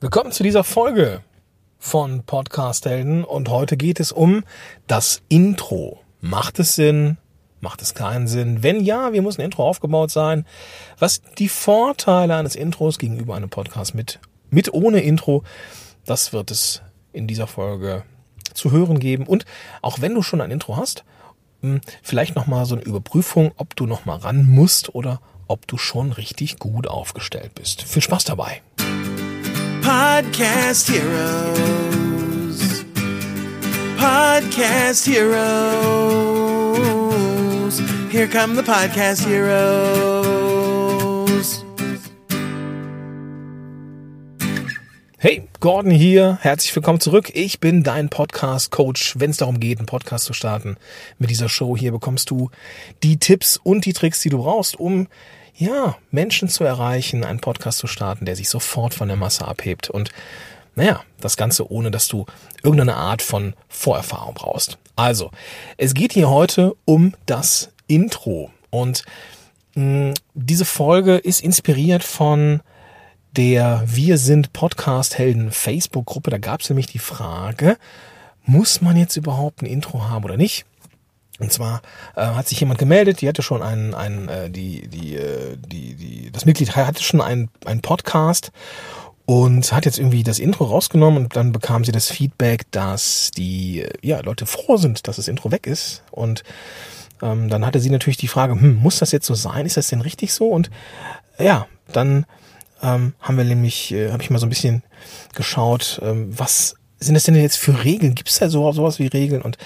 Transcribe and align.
Willkommen 0.00 0.30
zu 0.30 0.44
dieser 0.44 0.62
Folge 0.62 1.22
von 1.80 2.22
Podcast 2.22 2.86
Helden 2.86 3.24
und 3.24 3.48
heute 3.48 3.76
geht 3.76 3.98
es 3.98 4.12
um 4.12 4.44
das 4.86 5.22
Intro. 5.28 5.98
Macht 6.20 6.60
es 6.60 6.76
Sinn? 6.76 7.16
Macht 7.60 7.82
es 7.82 7.94
keinen 7.94 8.28
Sinn? 8.28 8.62
Wenn 8.62 8.78
ja, 8.84 9.12
wie 9.12 9.20
muss 9.20 9.40
ein 9.40 9.44
Intro 9.44 9.68
aufgebaut 9.68 10.12
sein? 10.12 10.46
Was 11.00 11.20
die 11.38 11.48
Vorteile 11.48 12.36
eines 12.36 12.54
Intros 12.54 13.00
gegenüber 13.00 13.34
einem 13.34 13.50
Podcast 13.50 13.96
mit, 13.96 14.20
mit 14.50 14.72
ohne 14.72 15.00
Intro, 15.00 15.42
das 16.06 16.32
wird 16.32 16.52
es 16.52 16.80
in 17.12 17.26
dieser 17.26 17.48
Folge 17.48 18.04
zu 18.54 18.70
hören 18.70 19.00
geben. 19.00 19.26
Und 19.26 19.46
auch 19.82 20.00
wenn 20.00 20.14
du 20.14 20.22
schon 20.22 20.40
ein 20.40 20.52
Intro 20.52 20.76
hast, 20.76 21.02
hm, 21.62 21.80
vielleicht 22.04 22.36
nochmal 22.36 22.66
so 22.66 22.76
eine 22.76 22.84
Überprüfung, 22.84 23.50
ob 23.56 23.74
du 23.74 23.86
nochmal 23.86 24.18
ran 24.18 24.48
musst 24.48 24.94
oder 24.94 25.20
ob 25.48 25.66
du 25.66 25.76
schon 25.76 26.12
richtig 26.12 26.60
gut 26.60 26.86
aufgestellt 26.86 27.56
bist. 27.56 27.82
Viel 27.82 28.02
Spaß 28.02 28.22
dabei! 28.22 28.62
Podcast 29.88 30.84
Heroes. 30.90 32.60
Podcast 33.96 35.06
Heroes. 35.06 35.40
Here 38.10 38.28
come 38.28 38.54
the 38.54 38.62
Podcast 38.62 39.24
Heroes. 39.26 40.28
Hey, 45.16 45.48
Gordon 45.60 45.90
hier. 45.90 46.36
Herzlich 46.42 46.76
willkommen 46.76 47.00
zurück. 47.00 47.30
Ich 47.32 47.58
bin 47.58 47.82
dein 47.82 48.10
Podcast-Coach, 48.10 49.14
wenn 49.18 49.30
es 49.30 49.38
darum 49.38 49.58
geht, 49.58 49.78
einen 49.78 49.86
Podcast 49.86 50.26
zu 50.26 50.34
starten. 50.34 50.76
Mit 51.18 51.30
dieser 51.30 51.48
Show 51.48 51.78
hier 51.78 51.92
bekommst 51.92 52.28
du 52.28 52.50
die 53.02 53.16
Tipps 53.16 53.56
und 53.56 53.86
die 53.86 53.94
Tricks, 53.94 54.20
die 54.20 54.28
du 54.28 54.36
brauchst, 54.36 54.78
um 54.78 55.08
ja, 55.58 55.96
Menschen 56.10 56.48
zu 56.48 56.64
erreichen, 56.64 57.24
einen 57.24 57.40
Podcast 57.40 57.78
zu 57.78 57.88
starten, 57.88 58.24
der 58.24 58.36
sich 58.36 58.48
sofort 58.48 58.94
von 58.94 59.08
der 59.08 59.16
Masse 59.16 59.46
abhebt. 59.46 59.90
Und 59.90 60.10
naja, 60.76 61.02
das 61.20 61.36
Ganze 61.36 61.70
ohne, 61.70 61.90
dass 61.90 62.06
du 62.06 62.26
irgendeine 62.62 62.94
Art 62.94 63.22
von 63.22 63.54
Vorerfahrung 63.68 64.34
brauchst. 64.34 64.78
Also, 64.94 65.32
es 65.76 65.94
geht 65.94 66.12
hier 66.12 66.30
heute 66.30 66.74
um 66.84 67.14
das 67.26 67.70
Intro. 67.88 68.52
Und 68.70 69.04
mh, 69.74 70.14
diese 70.34 70.64
Folge 70.64 71.16
ist 71.16 71.42
inspiriert 71.42 72.04
von 72.04 72.60
der 73.36 73.82
Wir 73.86 74.16
sind 74.16 74.52
Podcast-Helden 74.52 75.50
Facebook-Gruppe. 75.50 76.30
Da 76.30 76.38
gab 76.38 76.60
es 76.60 76.70
nämlich 76.70 76.86
die 76.86 77.00
Frage, 77.00 77.76
muss 78.44 78.80
man 78.80 78.96
jetzt 78.96 79.16
überhaupt 79.16 79.62
ein 79.62 79.66
Intro 79.66 80.08
haben 80.08 80.24
oder 80.24 80.36
nicht? 80.36 80.64
Und 81.38 81.52
zwar 81.52 81.82
äh, 82.16 82.22
hat 82.22 82.48
sich 82.48 82.60
jemand 82.60 82.78
gemeldet, 82.78 83.20
die 83.20 83.28
hatte 83.28 83.42
schon 83.42 83.62
einen, 83.62 83.94
einen 83.94 84.28
äh, 84.28 84.50
die, 84.50 84.88
die, 84.88 85.16
äh, 85.16 85.56
die, 85.56 85.94
die, 85.94 86.32
das 86.32 86.44
Mitglied 86.44 86.74
hatte 86.74 87.02
schon 87.02 87.20
einen, 87.20 87.48
einen 87.64 87.80
Podcast 87.80 88.50
und 89.24 89.72
hat 89.72 89.84
jetzt 89.84 89.98
irgendwie 89.98 90.22
das 90.22 90.38
Intro 90.38 90.64
rausgenommen 90.64 91.24
und 91.24 91.36
dann 91.36 91.52
bekam 91.52 91.84
sie 91.84 91.92
das 91.92 92.10
Feedback, 92.10 92.64
dass 92.70 93.30
die 93.30 93.84
ja, 94.02 94.20
Leute 94.20 94.46
froh 94.46 94.78
sind, 94.78 95.06
dass 95.06 95.16
das 95.16 95.28
Intro 95.28 95.52
weg 95.52 95.66
ist. 95.66 96.02
Und 96.10 96.44
ähm, 97.22 97.50
dann 97.50 97.66
hatte 97.66 97.78
sie 97.78 97.90
natürlich 97.90 98.16
die 98.16 98.28
Frage, 98.28 98.54
hm, 98.54 98.76
muss 98.76 98.98
das 98.98 99.12
jetzt 99.12 99.26
so 99.26 99.34
sein? 99.34 99.66
Ist 99.66 99.76
das 99.76 99.88
denn 99.88 100.00
richtig 100.00 100.32
so? 100.32 100.48
Und 100.48 100.70
ja, 101.38 101.66
dann 101.92 102.24
ähm, 102.82 103.12
haben 103.20 103.36
wir 103.36 103.44
nämlich, 103.44 103.92
äh, 103.92 104.12
habe 104.12 104.22
ich 104.22 104.30
mal 104.30 104.38
so 104.38 104.46
ein 104.46 104.50
bisschen 104.50 104.82
geschaut, 105.34 106.00
ähm, 106.02 106.36
was 106.36 106.76
sind 106.98 107.14
das 107.14 107.24
denn 107.24 107.34
jetzt 107.34 107.58
für 107.58 107.84
Regeln? 107.84 108.14
Gibt 108.14 108.30
es 108.30 108.38
da 108.38 108.48
so, 108.48 108.72
sowas 108.72 108.98
wie 108.98 109.06
Regeln? 109.06 109.42
Und 109.42 109.58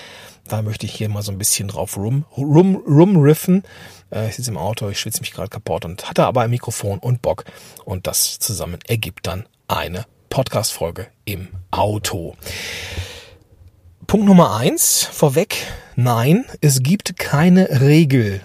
da 0.49 0.63
möchte 0.63 0.87
ich 0.87 0.95
hier 0.95 1.09
mal 1.09 1.23
so 1.23 1.33
ein 1.33 1.39
bisschen 1.39 1.69
drauf 1.69 1.97
rum, 1.97 2.25
rum, 2.37 2.77
rumriffen. 2.77 3.63
Äh, 4.11 4.29
ich 4.29 4.37
sitze 4.37 4.51
im 4.51 4.59
Auto, 4.59 4.89
ich 4.89 5.01
schwitze 5.01 5.21
mich 5.21 5.33
gerade 5.33 5.49
kaputt 5.49 5.85
und 5.85 6.09
hatte 6.09 6.25
aber 6.25 6.43
ein 6.43 6.51
Mikrofon 6.51 6.99
und 6.99 7.23
Bock. 7.23 7.45
Und 7.85 8.07
das 8.07 8.39
zusammen 8.39 8.79
ergibt 8.87 9.27
dann 9.27 9.47
eine 9.69 10.05
Podcast-Folge 10.31 11.09
im 11.25 11.49
Auto. 11.71 12.37
Punkt 14.07 14.27
Nummer 14.27 14.57
eins 14.57 15.05
vorweg. 15.11 15.57
Nein, 15.95 16.45
es 16.61 16.83
gibt 16.83 17.19
keine 17.19 17.81
Regel 17.81 18.41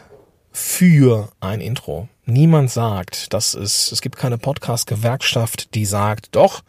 für 0.52 1.30
ein 1.40 1.62
Intro. 1.62 2.10
Niemand 2.26 2.72
sagt, 2.72 3.34
dass 3.34 3.54
es, 3.54 3.92
es 3.92 4.02
gibt 4.02 4.18
keine 4.18 4.38
Podcast-Gewerkschaft, 4.38 5.74
die 5.76 5.86
sagt, 5.86 6.36
doch, 6.36 6.62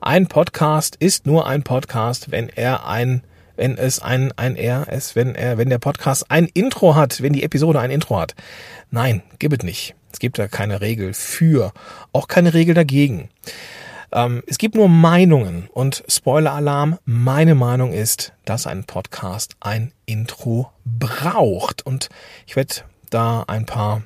ein 0.00 0.26
Podcast 0.26 0.96
ist 0.96 1.26
nur 1.26 1.46
ein 1.46 1.62
Podcast, 1.62 2.30
wenn 2.30 2.48
er 2.48 2.86
ein 2.86 3.22
wenn 3.56 3.76
es 3.76 4.00
ein, 4.00 4.32
ein 4.36 4.56
R 4.56 4.88
ist, 4.90 5.16
wenn 5.16 5.34
er, 5.34 5.58
wenn 5.58 5.70
der 5.70 5.78
Podcast 5.78 6.30
ein 6.30 6.46
Intro 6.46 6.94
hat, 6.94 7.22
wenn 7.22 7.32
die 7.32 7.42
Episode 7.42 7.80
ein 7.80 7.90
Intro 7.90 8.18
hat. 8.18 8.34
Nein, 8.90 9.22
gibt 9.38 9.54
es 9.58 9.64
nicht. 9.64 9.94
Es 10.12 10.18
gibt 10.18 10.38
da 10.38 10.48
keine 10.48 10.80
Regel 10.80 11.12
für, 11.12 11.72
auch 12.12 12.28
keine 12.28 12.54
Regel 12.54 12.74
dagegen. 12.74 13.28
Ähm, 14.12 14.42
es 14.46 14.58
gibt 14.58 14.74
nur 14.74 14.88
Meinungen 14.88 15.68
und 15.72 16.04
Spoiler-Alarm, 16.08 16.98
meine 17.04 17.54
Meinung 17.54 17.92
ist, 17.92 18.32
dass 18.44 18.66
ein 18.66 18.84
Podcast 18.84 19.56
ein 19.60 19.92
Intro 20.06 20.70
braucht. 20.84 21.84
Und 21.84 22.08
ich 22.46 22.56
werde 22.56 22.76
da 23.10 23.44
ein 23.46 23.66
paar 23.66 24.02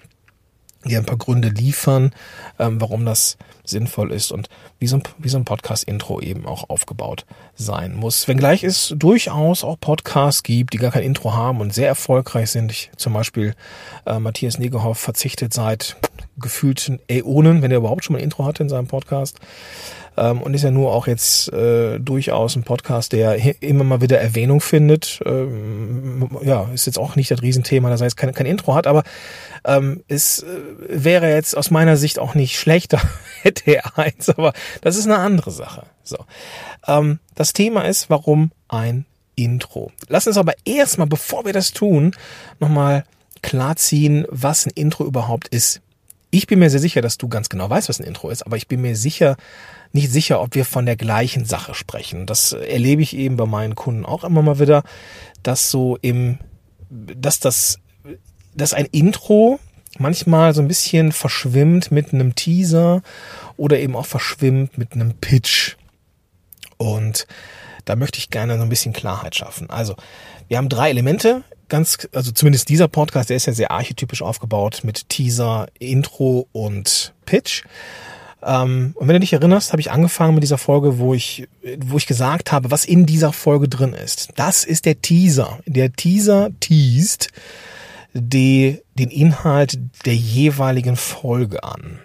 dir 0.85 0.99
ein 0.99 1.05
paar 1.05 1.19
Gründe 1.19 1.49
liefern, 1.49 2.13
ähm, 2.59 2.81
warum 2.81 3.05
das 3.05 3.37
sinnvoll 3.65 4.13
ist 4.13 4.33
und 4.33 4.49
wie 4.79 4.87
so 4.87 4.97
ein, 4.97 5.03
wie 5.19 5.29
so 5.29 5.37
ein 5.37 5.45
Podcast-Intro 5.45 6.21
eben 6.21 6.47
auch 6.47 6.71
aufgebaut 6.71 7.27
sein 7.55 7.95
muss. 7.95 8.27
Wenngleich 8.27 8.65
es 8.65 8.95
durchaus 8.97 9.63
auch 9.63 9.79
Podcasts 9.79 10.43
gibt, 10.43 10.73
die 10.73 10.79
gar 10.79 10.91
kein 10.91 11.03
Intro 11.03 11.35
haben 11.35 11.61
und 11.61 11.75
sehr 11.75 11.89
erfolgreich 11.89 12.51
sind. 12.51 12.73
Ich, 12.73 12.91
zum 12.97 13.13
Beispiel 13.13 13.55
äh, 14.07 14.19
Matthias 14.19 14.59
Negehoff 14.59 14.99
verzichtet 14.99 15.53
seit 15.53 15.97
gefühlten 16.39 17.01
Äonen, 17.09 17.63
wenn 17.63 17.71
er 17.71 17.79
überhaupt 17.79 18.05
schon 18.05 18.15
mal 18.15 18.19
ein 18.19 18.25
Intro 18.25 18.47
hatte 18.47 18.63
in 18.63 18.69
seinem 18.69 18.87
Podcast. 18.87 19.39
Ähm, 20.17 20.43
und 20.43 20.55
ist 20.55 20.63
ja 20.63 20.71
nur 20.71 20.93
auch 20.93 21.07
jetzt 21.07 21.53
äh, 21.53 21.99
durchaus 21.99 22.57
ein 22.57 22.63
Podcast, 22.63 23.13
der 23.13 23.63
immer 23.63 23.85
mal 23.85 24.01
wieder 24.01 24.21
Erwähnung 24.21 24.61
findet. 24.61 25.21
Ähm, 25.25 26.29
ja, 26.43 26.69
ist 26.75 26.87
jetzt 26.87 26.99
auch 26.99 27.17
nicht 27.17 27.31
das 27.31 27.43
Riesenthema, 27.43 27.91
dass 27.91 28.01
er 28.01 28.07
jetzt 28.07 28.17
kein, 28.17 28.35
kein 28.35 28.47
Intro 28.47 28.75
hat, 28.75 28.87
aber 28.87 29.03
ähm, 29.65 30.03
es 30.09 30.43
äh, 30.43 30.47
wäre 30.89 31.33
jetzt 31.33 31.57
aus 31.57 31.71
meiner 31.71 31.97
Sicht 31.97 32.19
auch 32.19 32.35
nicht 32.35 32.59
schlechter, 32.59 33.01
hätte 33.43 33.71
er 33.71 33.99
eins, 33.99 34.29
aber 34.29 34.53
das 34.81 34.97
ist 34.97 35.07
eine 35.07 35.19
andere 35.19 35.51
Sache. 35.51 35.85
So. 36.03 36.19
Ähm, 36.87 37.19
das 37.35 37.53
Thema 37.53 37.83
ist, 37.83 38.11
warum 38.11 38.51
ein 38.69 39.07
Intro. 39.37 39.91
Lass 40.09 40.27
uns 40.27 40.37
aber 40.37 40.53
erstmal, 40.65 41.07
bevor 41.07 41.45
wir 41.45 41.53
das 41.53 41.73
tun, 41.73 42.15
nochmal 42.59 43.05
klarziehen, 43.43 44.27
was 44.29 44.67
ein 44.67 44.73
Intro 44.75 45.05
überhaupt 45.05 45.49
ist. 45.49 45.81
Ich 46.31 46.47
bin 46.47 46.59
mir 46.59 46.71
sehr 46.71 46.81
sicher, 46.81 47.01
dass 47.01 47.19
du 47.19 47.29
ganz 47.29 47.49
genau 47.49 47.69
weißt, 47.69 47.89
was 47.89 48.01
ein 48.01 48.07
Intro 48.07 48.31
ist, 48.31 48.45
aber 48.45 48.57
ich 48.57 48.69
bin 48.69 48.83
mir 48.83 48.97
sicher, 48.97 49.37
nicht 49.93 50.11
sicher, 50.11 50.41
ob 50.41 50.55
wir 50.55 50.65
von 50.65 50.87
der 50.87 50.97
gleichen 50.97 51.45
Sache 51.45 51.75
sprechen. 51.75 52.27
Das 52.27 52.53
erlebe 52.53 53.03
ich 53.03 53.17
eben 53.17 53.37
bei 53.37 53.47
meinen 53.47 53.75
Kunden 53.75 54.05
auch 54.05 54.25
immer 54.25 54.43
mal 54.43 54.59
wieder, 54.59 54.83
dass 55.43 55.71
so 55.71 55.99
im, 56.01 56.39
dass 56.89 57.41
das, 57.41 57.79
dass 58.55 58.73
ein 58.73 58.87
Intro 58.87 59.59
manchmal 59.99 60.55
so 60.55 60.63
ein 60.63 60.69
bisschen 60.69 61.13
verschwimmt 61.13 61.91
mit 61.91 62.13
einem 62.13 62.35
Teaser 62.35 63.03
oder 63.57 63.79
eben 63.79 63.97
auch 63.97 64.07
verschwimmt 64.07 64.79
mit 64.79 64.93
einem 64.93 65.15
Pitch. 65.15 65.77
Und 66.77 67.27
da 67.85 67.97
möchte 67.97 68.19
ich 68.19 68.31
gerne 68.31 68.57
so 68.57 68.63
ein 68.63 68.69
bisschen 68.69 68.93
Klarheit 68.93 69.35
schaffen. 69.35 69.69
Also, 69.69 69.97
wir 70.49 70.59
haben 70.59 70.69
drei 70.69 70.91
Elemente 70.91 71.43
ganz, 71.69 72.09
also 72.13 72.33
zumindest 72.33 72.69
dieser 72.69 72.89
Podcast, 72.89 73.31
der 73.31 73.37
ist 73.37 73.47
ja 73.47 73.53
sehr 73.53 73.71
archetypisch 73.71 74.23
aufgebaut 74.23 74.81
mit 74.83 75.09
Teaser, 75.09 75.67
Intro 75.79 76.49
und 76.53 77.15
Pitch. 77.25 77.65
Ähm, 78.43 78.93
und 78.95 79.09
wenn 79.09 79.15
du 79.15 79.21
dich 79.21 79.33
erinnerst, 79.33 79.73
habe 79.73 79.81
ich 79.81 79.91
angefangen 79.91 80.35
mit 80.35 80.43
dieser 80.43 80.59
Folge, 80.59 80.99
wo 80.99 81.15
ich, 81.15 81.49
wo 81.79 81.97
ich 81.97 82.07
gesagt 82.07 82.53
habe, 82.53 82.71
was 82.71 82.85
in 82.85 83.07
dieser 83.07 83.33
Folge 83.33 83.69
drin 83.69 83.93
ist. 83.93 84.31
Das 84.37 84.65
ist 84.65 84.87
der 84.87 85.01
Teaser. 85.01 85.59
Der 85.67 85.93
Teaser 85.93 86.51
teast 86.61 87.29
die, 88.13 88.81
den 88.95 89.11
Inhalt 89.11 89.79
der 90.05 90.17
jeweiligen 90.17 90.97
Folge 90.97 91.63
an. 91.63 92.01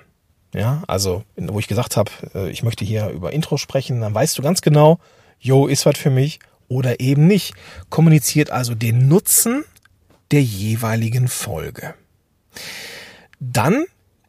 Ja, 0.54 0.84
also, 0.88 1.24
wo 1.36 1.60
ich 1.60 1.68
gesagt 1.68 1.98
habe, 1.98 2.12
äh, 2.34 2.50
ich 2.50 2.64
möchte 2.64 2.86
hier 2.86 3.10
über 3.10 3.34
Intro 3.34 3.58
sprechen, 3.58 4.00
dann 4.00 4.14
weißt 4.14 4.38
du 4.38 4.42
ganz 4.42 4.62
genau, 4.62 5.00
yo, 5.40 5.68
ist 5.68 5.86
was 5.86 5.98
für 5.98 6.10
mich 6.10 6.40
oder 6.70 7.00
eben 7.02 7.28
nicht. 7.28 7.54
Kommuniziert 7.90 8.52
also 8.52 8.74
den 8.74 9.08
Nutzen 9.08 9.66
der 10.32 10.42
jeweiligen 10.42 11.28
Folge. 11.28 11.94
Dann 13.40 13.86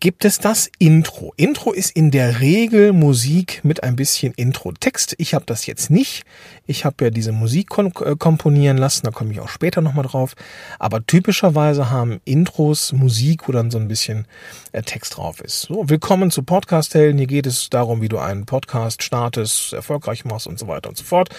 gibt 0.06 0.24
es 0.24 0.38
das 0.38 0.70
Intro. 0.78 1.34
Intro 1.36 1.72
ist 1.72 1.90
in 1.90 2.12
der 2.12 2.38
Regel 2.38 2.92
Musik 2.92 3.62
mit 3.64 3.82
ein 3.82 3.96
bisschen 3.96 4.32
Intro-Text. 4.34 5.16
Ich 5.18 5.34
habe 5.34 5.46
das 5.46 5.66
jetzt 5.66 5.90
nicht. 5.90 6.22
Ich 6.64 6.84
habe 6.84 7.06
ja 7.06 7.10
diese 7.10 7.32
Musik 7.32 7.76
äh, 7.76 8.14
komponieren 8.16 8.78
lassen, 8.78 9.02
da 9.02 9.10
komme 9.10 9.32
ich 9.32 9.40
auch 9.40 9.48
später 9.48 9.80
nochmal 9.80 10.04
drauf. 10.04 10.36
Aber 10.78 11.04
typischerweise 11.04 11.90
haben 11.90 12.20
Intros 12.24 12.92
Musik, 12.92 13.48
wo 13.48 13.52
dann 13.52 13.72
so 13.72 13.78
ein 13.78 13.88
bisschen 13.88 14.26
äh, 14.70 14.80
Text 14.82 15.16
drauf 15.16 15.40
ist. 15.40 15.62
So, 15.62 15.88
willkommen 15.88 16.30
zu 16.30 16.44
Podcast-Helden. 16.44 17.18
Hier 17.18 17.26
geht 17.26 17.46
es 17.48 17.68
darum, 17.68 18.00
wie 18.00 18.08
du 18.08 18.18
einen 18.18 18.46
Podcast 18.46 19.02
startest, 19.02 19.72
erfolgreich 19.72 20.24
machst 20.24 20.46
und 20.46 20.56
so 20.56 20.68
weiter 20.68 20.88
und 20.88 20.96
so 20.96 21.02
fort. 21.02 21.30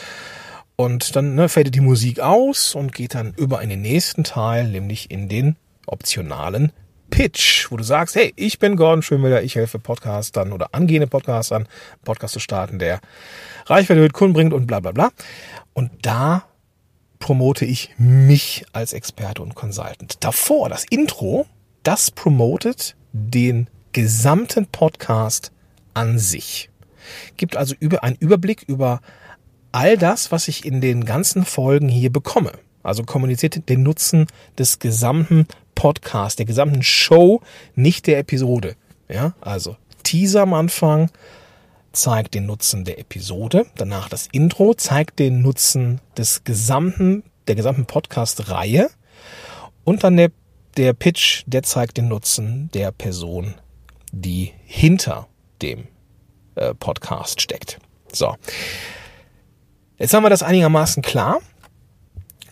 Und 0.75 1.15
dann 1.15 1.35
ne, 1.35 1.47
fadet 1.47 1.73
die 1.73 1.79
Musik 1.79 2.19
aus 2.19 2.75
und 2.75 2.93
geht 2.93 3.15
dann 3.15 3.33
über 3.37 3.61
in 3.61 3.69
den 3.69 3.81
nächsten 3.81 4.25
Teil, 4.25 4.67
nämlich 4.67 5.09
in 5.09 5.29
den 5.29 5.55
optionalen 5.85 6.73
Pitch, 7.09 7.71
wo 7.71 7.77
du 7.77 7.83
sagst, 7.83 8.15
hey, 8.15 8.33
ich 8.35 8.59
bin 8.59 8.75
Gordon 8.75 9.01
Schönwiller, 9.01 9.41
ich 9.41 9.55
helfe 9.55 9.79
Podcastern 9.79 10.51
oder 10.51 10.69
angehende 10.73 11.07
Podcastern, 11.07 11.67
Podcast 12.03 12.33
zu 12.33 12.39
starten, 12.39 12.79
der 12.79 12.99
Reichweite 13.65 14.01
mit 14.01 14.13
Kunden 14.13 14.33
bringt 14.33 14.53
und 14.53 14.67
bla 14.67 14.79
bla 14.79 14.91
bla. 14.91 15.11
Und 15.73 15.91
da 16.01 16.45
promote 17.19 17.65
ich 17.65 17.93
mich 17.97 18.65
als 18.73 18.93
Experte 18.93 19.41
und 19.41 19.55
Consultant. 19.55 20.23
Davor, 20.23 20.69
das 20.69 20.85
Intro, 20.89 21.45
das 21.83 22.11
promotet 22.11 22.95
den 23.13 23.69
gesamten 23.93 24.67
Podcast 24.67 25.51
an 25.93 26.19
sich. 26.19 26.69
Gibt 27.37 27.57
also 27.57 27.75
über 27.79 28.03
einen 28.03 28.17
Überblick 28.17 28.63
über 28.67 29.01
all 29.71 29.97
das, 29.97 30.31
was 30.31 30.47
ich 30.47 30.65
in 30.65 30.81
den 30.81 31.05
ganzen 31.05 31.45
Folgen 31.45 31.89
hier 31.89 32.11
bekomme. 32.11 32.51
Also 32.87 33.03
kommuniziert 33.03 33.67
den 33.67 33.83
Nutzen 33.83 34.27
des 34.57 34.79
gesamten 34.79 35.45
Podcasts, 35.75 36.37
der 36.37 36.45
gesamten 36.45 36.83
Show, 36.83 37.41
nicht 37.75 38.07
der 38.07 38.17
Episode. 38.17 38.77
Ja, 39.09 39.33
also 39.41 39.75
Teaser 40.03 40.43
am 40.43 40.53
Anfang 40.53 41.11
zeigt 41.91 42.33
den 42.33 42.45
Nutzen 42.45 42.85
der 42.85 42.97
Episode, 42.97 43.65
danach 43.75 44.07
das 44.07 44.29
Intro 44.31 44.73
zeigt 44.73 45.19
den 45.19 45.41
Nutzen 45.41 45.99
des 46.17 46.45
gesamten, 46.45 47.23
der 47.49 47.55
gesamten 47.55 47.85
Podcast-Reihe 47.87 48.89
und 49.83 50.05
dann 50.05 50.15
der, 50.15 50.31
der 50.77 50.93
Pitch, 50.93 51.43
der 51.45 51.63
zeigt 51.63 51.97
den 51.97 52.07
Nutzen 52.07 52.69
der 52.73 52.93
Person, 52.93 53.55
die 54.13 54.53
hinter 54.63 55.27
dem 55.61 55.89
äh, 56.55 56.73
Podcast 56.73 57.41
steckt. 57.41 57.79
So. 58.13 58.37
Jetzt 59.97 60.13
haben 60.13 60.23
wir 60.23 60.29
das 60.29 60.43
einigermaßen 60.43 61.03
klar. 61.03 61.41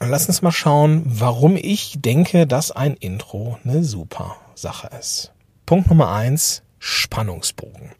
Lass 0.07 0.27
uns 0.27 0.41
mal 0.41 0.51
schauen, 0.51 1.01
warum 1.05 1.55
ich 1.55 1.95
denke, 1.97 2.45
dass 2.45 2.71
ein 2.71 2.93
Intro 2.93 3.57
eine 3.63 3.83
super 3.83 4.37
Sache 4.53 4.89
ist. 4.99 5.31
Punkt 5.65 5.89
Nummer 5.89 6.11
eins, 6.11 6.61
Spannungsbogen. 6.79 7.91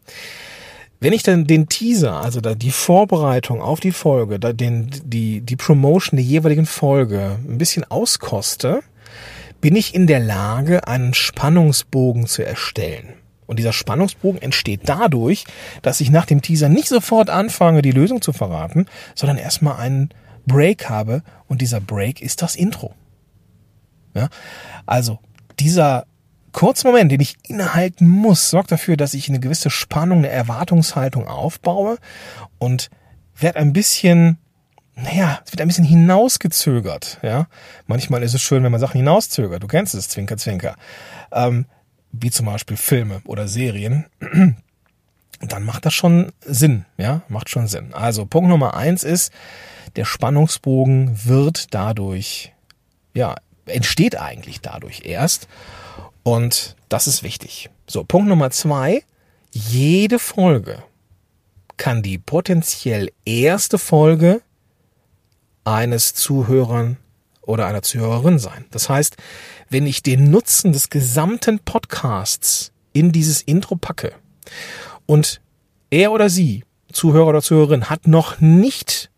Wenn 1.00 1.12
ich 1.12 1.24
dann 1.24 1.46
den 1.46 1.68
Teaser, 1.68 2.20
also 2.20 2.40
die 2.40 2.70
Vorbereitung 2.70 3.60
auf 3.60 3.80
die 3.80 3.92
Folge, 3.92 4.38
den, 4.38 4.90
die, 5.04 5.40
die 5.40 5.56
Promotion 5.56 6.16
der 6.16 6.24
jeweiligen 6.24 6.66
Folge 6.66 7.38
ein 7.46 7.58
bisschen 7.58 7.84
auskoste, 7.84 8.80
bin 9.60 9.74
ich 9.74 9.94
in 9.94 10.06
der 10.06 10.20
Lage, 10.20 10.86
einen 10.86 11.12
Spannungsbogen 11.12 12.26
zu 12.26 12.46
erstellen. 12.46 13.14
Und 13.46 13.58
dieser 13.58 13.72
Spannungsbogen 13.72 14.40
entsteht 14.40 14.82
dadurch, 14.84 15.44
dass 15.82 16.00
ich 16.00 16.10
nach 16.10 16.26
dem 16.26 16.42
Teaser 16.42 16.68
nicht 16.68 16.88
sofort 16.88 17.30
anfange, 17.30 17.82
die 17.82 17.92
Lösung 17.92 18.22
zu 18.22 18.32
verraten, 18.32 18.86
sondern 19.14 19.38
erstmal 19.38 19.76
einen 19.76 20.10
Break 20.46 20.88
habe 20.88 21.22
und 21.48 21.60
dieser 21.60 21.80
Break 21.80 22.20
ist 22.20 22.42
das 22.42 22.56
Intro. 22.56 22.94
Ja? 24.14 24.28
Also 24.86 25.18
dieser 25.58 26.06
kurze 26.52 26.86
Moment, 26.86 27.12
den 27.12 27.20
ich 27.20 27.36
innehalten 27.46 28.08
muss, 28.08 28.50
sorgt 28.50 28.72
dafür, 28.72 28.96
dass 28.96 29.14
ich 29.14 29.28
eine 29.28 29.40
gewisse 29.40 29.70
Spannung, 29.70 30.18
eine 30.18 30.28
Erwartungshaltung 30.28 31.28
aufbaue 31.28 31.98
und 32.58 32.88
werde 33.38 33.58
ein 33.58 33.72
bisschen, 33.72 34.38
naja, 34.94 35.40
es 35.44 35.52
wird 35.52 35.60
ein 35.60 35.68
bisschen 35.68 35.84
hinausgezögert. 35.84 37.18
Ja? 37.22 37.48
Manchmal 37.86 38.22
ist 38.22 38.34
es 38.34 38.40
schön, 38.40 38.62
wenn 38.62 38.72
man 38.72 38.80
Sachen 38.80 38.98
hinauszögert. 38.98 39.62
Du 39.62 39.66
kennst 39.66 39.94
es, 39.94 40.08
Zwinker, 40.08 40.38
Zwinker. 40.38 40.76
Ähm, 41.32 41.66
wie 42.12 42.30
zum 42.30 42.46
Beispiel 42.46 42.76
Filme 42.76 43.20
oder 43.26 43.48
Serien. 43.48 44.06
dann 45.40 45.64
macht 45.64 45.84
das 45.84 45.94
schon 45.94 46.32
Sinn, 46.40 46.86
ja, 46.96 47.22
macht 47.28 47.50
schon 47.50 47.66
Sinn. 47.66 47.92
Also 47.92 48.26
Punkt 48.26 48.48
Nummer 48.48 48.74
eins 48.74 49.04
ist, 49.04 49.32
der 49.96 50.04
Spannungsbogen 50.04 51.24
wird 51.24 51.74
dadurch, 51.74 52.52
ja, 53.14 53.34
entsteht 53.66 54.18
eigentlich 54.18 54.60
dadurch 54.60 55.02
erst. 55.04 55.48
Und 56.22 56.76
das 56.88 57.06
ist 57.06 57.22
wichtig. 57.22 57.70
So, 57.86 58.04
Punkt 58.04 58.28
Nummer 58.28 58.50
zwei. 58.50 59.02
Jede 59.52 60.18
Folge 60.18 60.82
kann 61.76 62.02
die 62.02 62.18
potenziell 62.18 63.10
erste 63.24 63.78
Folge 63.78 64.42
eines 65.64 66.14
Zuhörern 66.14 66.98
oder 67.42 67.66
einer 67.66 67.82
Zuhörerin 67.82 68.38
sein. 68.38 68.66
Das 68.70 68.88
heißt, 68.88 69.16
wenn 69.70 69.86
ich 69.86 70.02
den 70.02 70.30
Nutzen 70.30 70.72
des 70.72 70.90
gesamten 70.90 71.58
Podcasts 71.60 72.72
in 72.92 73.12
dieses 73.12 73.42
Intro 73.42 73.76
packe 73.76 74.12
und 75.06 75.40
er 75.90 76.12
oder 76.12 76.28
sie, 76.28 76.64
Zuhörer 76.92 77.28
oder 77.28 77.42
Zuhörerin, 77.42 77.88
hat 77.88 78.06
noch 78.06 78.40
nicht 78.40 79.10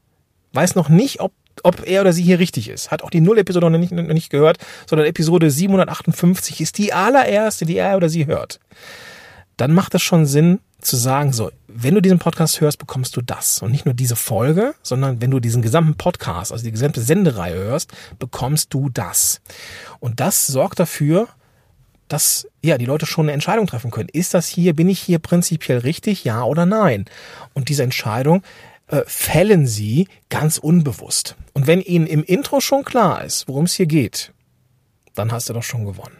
weiß 0.52 0.74
noch 0.74 0.88
nicht, 0.88 1.20
ob, 1.20 1.32
ob 1.62 1.86
er 1.86 2.02
oder 2.02 2.12
sie 2.12 2.22
hier 2.22 2.38
richtig 2.38 2.68
ist. 2.68 2.90
Hat 2.90 3.02
auch 3.02 3.10
die 3.10 3.20
Null-Episode 3.20 3.70
noch 3.70 3.78
nicht, 3.78 3.92
noch 3.92 4.02
nicht 4.02 4.30
gehört, 4.30 4.58
sondern 4.86 5.06
Episode 5.06 5.50
758 5.50 6.60
ist 6.60 6.78
die 6.78 6.92
allererste, 6.92 7.66
die 7.66 7.76
er 7.76 7.96
oder 7.96 8.08
sie 8.08 8.26
hört. 8.26 8.60
Dann 9.56 9.72
macht 9.72 9.94
es 9.94 10.02
schon 10.02 10.26
Sinn 10.26 10.60
zu 10.80 10.96
sagen, 10.96 11.32
so, 11.32 11.50
wenn 11.66 11.94
du 11.94 12.00
diesen 12.00 12.20
Podcast 12.20 12.60
hörst, 12.60 12.78
bekommst 12.78 13.16
du 13.16 13.20
das. 13.22 13.60
Und 13.62 13.72
nicht 13.72 13.84
nur 13.84 13.94
diese 13.94 14.14
Folge, 14.16 14.74
sondern 14.82 15.20
wenn 15.20 15.30
du 15.30 15.40
diesen 15.40 15.62
gesamten 15.62 15.96
Podcast, 15.96 16.52
also 16.52 16.64
die 16.64 16.70
gesamte 16.70 17.00
Sendereihe 17.00 17.56
hörst, 17.56 17.90
bekommst 18.18 18.72
du 18.72 18.88
das. 18.88 19.40
Und 19.98 20.20
das 20.20 20.46
sorgt 20.46 20.78
dafür, 20.78 21.28
dass 22.06 22.46
ja 22.62 22.78
die 22.78 22.86
Leute 22.86 23.06
schon 23.06 23.26
eine 23.26 23.32
Entscheidung 23.32 23.66
treffen 23.66 23.90
können. 23.90 24.08
Ist 24.10 24.34
das 24.34 24.46
hier, 24.46 24.74
bin 24.74 24.88
ich 24.88 25.00
hier 25.00 25.18
prinzipiell 25.18 25.78
richtig, 25.78 26.24
ja 26.24 26.42
oder 26.44 26.64
nein? 26.64 27.04
Und 27.52 27.68
diese 27.68 27.82
Entscheidung 27.82 28.42
äh, 28.88 29.02
fällen 29.06 29.66
sie 29.66 30.08
ganz 30.28 30.58
unbewusst. 30.58 31.36
Und 31.54 31.66
wenn 31.66 31.80
ihnen 31.80 32.06
im 32.06 32.24
Intro 32.24 32.60
schon 32.60 32.84
klar 32.84 33.24
ist, 33.24 33.48
worum 33.48 33.64
es 33.64 33.74
hier 33.74 33.86
geht, 33.86 34.32
dann 35.14 35.32
hast 35.32 35.48
du 35.48 35.52
doch 35.52 35.62
schon 35.62 35.84
gewonnen. 35.84 36.16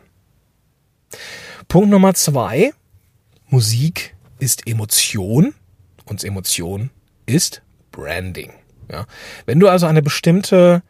Punkt 1.68 1.90
Nummer 1.90 2.14
zwei. 2.14 2.72
Musik 3.48 4.14
ist 4.38 4.66
Emotion 4.66 5.54
und 6.04 6.22
Emotion 6.24 6.90
ist 7.26 7.62
Branding. 7.90 8.52
Ja. 8.90 9.06
Wenn 9.46 9.60
du 9.60 9.68
also 9.68 9.86
eine 9.86 10.02
bestimmte 10.02 10.82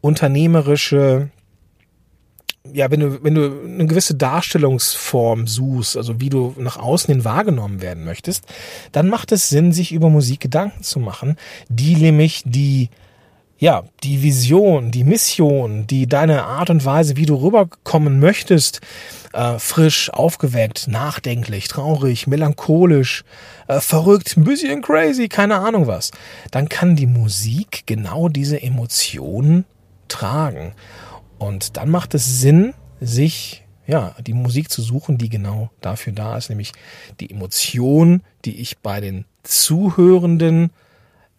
unternehmerische 0.00 1.30
ja, 2.72 2.90
wenn 2.90 3.00
du, 3.00 3.22
wenn 3.22 3.34
du 3.34 3.62
eine 3.64 3.86
gewisse 3.86 4.14
Darstellungsform 4.14 5.46
suchst, 5.46 5.96
also 5.96 6.20
wie 6.20 6.28
du 6.28 6.54
nach 6.58 6.76
außen 6.76 7.12
hin 7.12 7.24
wahrgenommen 7.24 7.82
werden 7.82 8.04
möchtest, 8.04 8.44
dann 8.92 9.08
macht 9.08 9.32
es 9.32 9.48
Sinn, 9.48 9.72
sich 9.72 9.92
über 9.92 10.10
Musik 10.10 10.40
Gedanken 10.40 10.82
zu 10.82 11.00
machen, 11.00 11.36
die 11.68 11.96
nämlich 11.96 12.42
die, 12.44 12.90
ja, 13.58 13.84
die 14.02 14.22
Vision, 14.22 14.90
die 14.90 15.04
Mission, 15.04 15.86
die 15.86 16.06
deine 16.06 16.44
Art 16.44 16.70
und 16.70 16.84
Weise, 16.84 17.16
wie 17.16 17.26
du 17.26 17.34
rüberkommen 17.34 18.18
möchtest, 18.18 18.80
äh, 19.32 19.58
frisch, 19.58 20.10
aufgeweckt, 20.10 20.88
nachdenklich, 20.88 21.68
traurig, 21.68 22.26
melancholisch, 22.26 23.24
äh, 23.68 23.80
verrückt, 23.80 24.36
ein 24.36 24.44
bisschen 24.44 24.82
crazy, 24.82 25.28
keine 25.28 25.58
Ahnung 25.58 25.86
was, 25.86 26.10
dann 26.50 26.68
kann 26.68 26.96
die 26.96 27.06
Musik 27.06 27.82
genau 27.86 28.28
diese 28.28 28.62
Emotionen 28.62 29.66
tragen. 30.08 30.72
Und 31.40 31.78
dann 31.78 31.88
macht 31.88 32.14
es 32.14 32.40
Sinn, 32.40 32.74
sich 33.00 33.64
ja, 33.86 34.14
die 34.24 34.34
Musik 34.34 34.70
zu 34.70 34.82
suchen, 34.82 35.18
die 35.18 35.30
genau 35.30 35.70
dafür 35.80 36.12
da 36.12 36.36
ist, 36.36 36.50
nämlich 36.50 36.72
die 37.18 37.30
Emotion, 37.30 38.22
die 38.44 38.60
ich 38.60 38.78
bei 38.78 39.00
den 39.00 39.24
Zuhörenden 39.42 40.70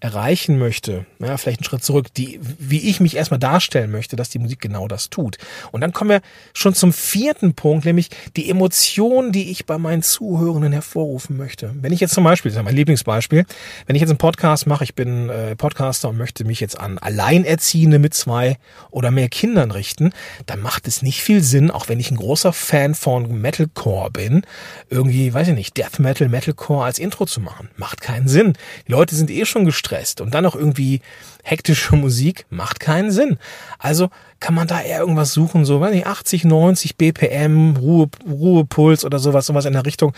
erreichen 0.01 0.57
möchte, 0.57 1.05
ja, 1.19 1.37
vielleicht 1.37 1.59
einen 1.59 1.65
Schritt 1.65 1.83
zurück, 1.83 2.07
die, 2.15 2.39
wie 2.41 2.89
ich 2.89 2.99
mich 2.99 3.15
erstmal 3.15 3.39
darstellen 3.39 3.91
möchte, 3.91 4.15
dass 4.15 4.29
die 4.29 4.39
Musik 4.39 4.59
genau 4.59 4.87
das 4.87 5.11
tut. 5.11 5.37
Und 5.71 5.81
dann 5.81 5.93
kommen 5.93 6.09
wir 6.09 6.21
schon 6.53 6.73
zum 6.73 6.91
vierten 6.91 7.53
Punkt, 7.53 7.85
nämlich 7.85 8.09
die 8.35 8.49
Emotion, 8.49 9.31
die 9.31 9.51
ich 9.51 9.67
bei 9.67 9.77
meinen 9.77 10.01
Zuhörenden 10.01 10.73
hervorrufen 10.73 11.37
möchte. 11.37 11.71
Wenn 11.75 11.93
ich 11.93 11.99
jetzt 11.99 12.15
zum 12.15 12.23
Beispiel, 12.23 12.49
das 12.49 12.57
ist 12.57 12.65
mein 12.65 12.75
Lieblingsbeispiel, 12.75 13.45
wenn 13.85 13.95
ich 13.95 14.01
jetzt 14.01 14.09
einen 14.09 14.17
Podcast 14.17 14.65
mache, 14.65 14.83
ich 14.83 14.95
bin 14.95 15.29
äh, 15.29 15.55
Podcaster 15.55 16.09
und 16.09 16.17
möchte 16.17 16.45
mich 16.45 16.59
jetzt 16.59 16.79
an 16.79 16.97
Alleinerziehende 16.97 17.99
mit 17.99 18.15
zwei 18.15 18.57
oder 18.89 19.11
mehr 19.11 19.29
Kindern 19.29 19.69
richten, 19.69 20.13
dann 20.47 20.61
macht 20.61 20.87
es 20.87 21.03
nicht 21.03 21.21
viel 21.21 21.43
Sinn, 21.43 21.69
auch 21.69 21.89
wenn 21.89 21.99
ich 21.99 22.09
ein 22.09 22.17
großer 22.17 22.53
Fan 22.53 22.95
von 22.95 23.39
Metalcore 23.39 24.09
bin, 24.09 24.41
irgendwie, 24.89 25.31
weiß 25.31 25.49
ich 25.49 25.55
nicht, 25.55 25.77
Death 25.77 25.99
Metal, 25.99 26.27
Metalcore 26.27 26.85
als 26.85 26.97
Intro 26.97 27.27
zu 27.27 27.39
machen. 27.39 27.69
Macht 27.77 28.01
keinen 28.01 28.27
Sinn. 28.27 28.53
Die 28.87 28.91
Leute 28.91 29.15
sind 29.15 29.29
eh 29.29 29.45
schon 29.45 29.65
gestresst 29.65 29.90
gestresst 29.91 30.21
und 30.21 30.33
dann 30.33 30.43
noch 30.43 30.55
irgendwie 30.55 31.01
hektische 31.43 31.95
Musik 31.95 32.45
macht 32.49 32.79
keinen 32.79 33.11
Sinn. 33.11 33.37
Also 33.77 34.09
kann 34.39 34.55
man 34.55 34.67
da 34.67 34.81
eher 34.81 34.99
irgendwas 34.99 35.33
suchen, 35.33 35.65
so, 35.65 35.81
weiß 35.81 35.93
nicht, 35.93 36.07
80, 36.07 36.45
90 36.45 36.97
BPM, 36.97 37.75
Ruhe, 37.77 38.09
Ruhepuls 38.27 39.05
oder 39.05 39.19
sowas, 39.19 39.45
sowas 39.45 39.65
in 39.65 39.73
der 39.73 39.85
Richtung, 39.85 40.13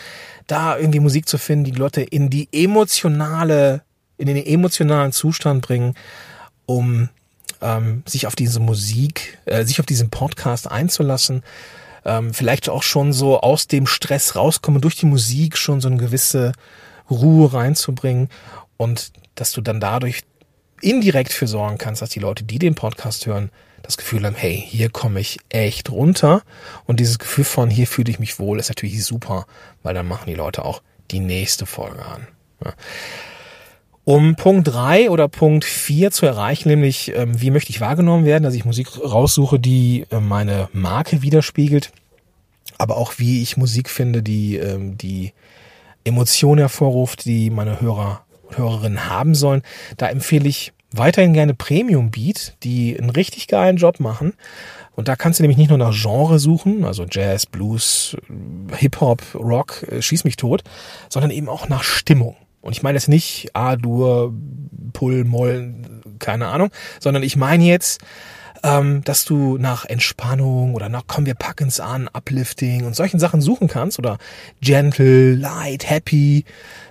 da 0.47 0.77
irgendwie 0.77 0.99
Musik 0.99 1.27
zu 1.27 1.37
finden, 1.37 1.65
die 1.65 1.71
Leute 1.71 2.01
in 2.01 2.29
die 2.29 2.47
emotionale, 2.51 3.81
in 4.17 4.27
den 4.27 4.37
emotionalen 4.37 5.11
Zustand 5.11 5.61
bringen, 5.61 5.95
um 6.65 7.09
ähm, 7.61 8.03
sich 8.05 8.27
auf 8.27 8.35
diese 8.35 8.59
Musik, 8.59 9.39
äh, 9.45 9.65
sich 9.65 9.79
auf 9.79 9.85
diesen 9.85 10.09
Podcast 10.09 10.69
einzulassen, 10.69 11.43
ähm, 12.05 12.33
vielleicht 12.33 12.69
auch 12.69 12.83
schon 12.83 13.13
so 13.13 13.39
aus 13.39 13.67
dem 13.67 13.87
Stress 13.87 14.35
rauskommen, 14.35 14.81
durch 14.81 14.97
die 14.97 15.05
Musik 15.05 15.57
schon 15.57 15.81
so 15.81 15.87
eine 15.87 15.97
gewisse 15.97 16.51
Ruhe 17.09 17.53
reinzubringen 17.53 18.29
und 18.77 19.13
dass 19.35 19.51
du 19.51 19.61
dann 19.61 19.79
dadurch 19.79 20.21
indirekt 20.81 21.31
für 21.31 21.47
sorgen 21.47 21.77
kannst, 21.77 22.01
dass 22.01 22.09
die 22.09 22.19
Leute, 22.19 22.43
die 22.43 22.59
den 22.59 22.75
Podcast 22.75 23.25
hören, 23.25 23.49
das 23.81 23.97
Gefühl 23.97 24.25
haben, 24.25 24.35
hey, 24.35 24.63
hier 24.65 24.89
komme 24.89 25.19
ich 25.19 25.39
echt 25.49 25.91
runter. 25.91 26.41
Und 26.85 26.99
dieses 26.99 27.19
Gefühl 27.19 27.43
von, 27.43 27.69
hier 27.69 27.87
fühle 27.87 28.09
ich 28.09 28.19
mich 28.19 28.39
wohl, 28.39 28.59
ist 28.59 28.69
natürlich 28.69 29.03
super, 29.03 29.45
weil 29.83 29.93
dann 29.93 30.07
machen 30.07 30.27
die 30.27 30.35
Leute 30.35 30.63
auch 30.65 30.81
die 31.11 31.19
nächste 31.19 31.65
Folge 31.65 32.03
an. 32.03 32.27
Ja. 32.63 32.73
Um 34.05 34.35
Punkt 34.35 34.67
drei 34.67 35.09
oder 35.09 35.29
Punkt 35.29 35.63
vier 35.63 36.11
zu 36.11 36.25
erreichen, 36.25 36.67
nämlich 36.67 37.13
ähm, 37.15 37.39
wie 37.39 37.51
möchte 37.51 37.69
ich 37.69 37.79
wahrgenommen 37.79 38.25
werden, 38.25 38.43
dass 38.43 38.53
ich 38.53 38.65
Musik 38.65 38.99
raussuche, 38.99 39.59
die 39.59 40.05
äh, 40.11 40.19
meine 40.19 40.67
Marke 40.73 41.21
widerspiegelt, 41.21 41.91
aber 42.77 42.97
auch 42.97 43.13
wie 43.17 43.41
ich 43.41 43.55
Musik 43.55 43.89
finde, 43.89 44.21
die 44.21 44.57
ähm, 44.57 44.97
die 44.97 45.31
Emotionen 46.03 46.59
hervorruft, 46.59 47.23
die 47.23 47.49
meine 47.49 47.79
Hörer 47.79 48.25
und 48.43 48.57
Hörerinnen 48.57 49.09
haben 49.09 49.35
sollen. 49.35 49.63
Da 49.97 50.07
empfehle 50.07 50.47
ich 50.47 50.73
weiterhin 50.91 51.33
gerne 51.33 51.53
Premium 51.53 52.11
Beat, 52.11 52.55
die 52.63 52.97
einen 52.97 53.09
richtig 53.09 53.47
geilen 53.47 53.77
Job 53.77 53.99
machen. 53.99 54.33
Und 54.95 55.07
da 55.07 55.15
kannst 55.15 55.39
du 55.39 55.43
nämlich 55.43 55.57
nicht 55.57 55.69
nur 55.69 55.79
nach 55.79 55.93
Genre 55.93 56.37
suchen, 56.37 56.85
also 56.85 57.05
Jazz, 57.09 57.47
Blues, 57.47 58.15
Hip-Hop, 58.77 59.23
Rock, 59.33 59.83
äh, 59.89 60.01
schieß 60.01 60.23
mich 60.23 60.37
tot, 60.37 60.63
sondern 61.09 61.31
eben 61.31 61.49
auch 61.49 61.67
nach 61.67 61.83
Stimmung. 61.83 62.35
Und 62.61 62.73
ich 62.73 62.83
meine 62.83 62.97
jetzt 62.97 63.09
nicht 63.09 63.49
A-Dur, 63.53 64.33
Pull, 64.93 65.25
Moll, 65.25 65.73
keine 66.19 66.47
Ahnung, 66.47 66.69
sondern 66.99 67.23
ich 67.23 67.35
meine 67.35 67.63
jetzt, 67.65 68.01
ähm, 68.63 69.03
dass 69.03 69.25
du 69.25 69.57
nach 69.57 69.85
Entspannung 69.85 70.73
oder 70.73 70.89
nach 70.89 71.03
komm, 71.07 71.25
wir 71.25 71.35
packen's 71.35 71.79
an, 71.79 72.09
Uplifting 72.11 72.85
und 72.85 72.95
solchen 72.95 73.19
Sachen 73.19 73.41
suchen 73.41 73.67
kannst 73.67 73.99
oder 73.99 74.17
gentle, 74.61 75.35
light, 75.35 75.89
happy, 75.89 76.45